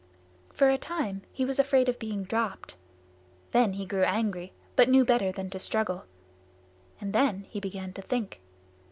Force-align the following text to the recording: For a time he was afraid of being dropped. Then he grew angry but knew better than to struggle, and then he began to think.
For 0.51 0.71
a 0.71 0.79
time 0.79 1.21
he 1.31 1.45
was 1.45 1.59
afraid 1.59 1.87
of 1.87 1.99
being 1.99 2.23
dropped. 2.23 2.75
Then 3.51 3.73
he 3.73 3.85
grew 3.85 4.01
angry 4.01 4.51
but 4.75 4.89
knew 4.89 5.05
better 5.05 5.31
than 5.31 5.51
to 5.51 5.59
struggle, 5.59 6.05
and 6.99 7.13
then 7.13 7.43
he 7.51 7.59
began 7.59 7.93
to 7.93 8.01
think. 8.01 8.41